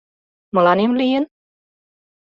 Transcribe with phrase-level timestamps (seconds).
[0.55, 1.25] Мыланем лийын?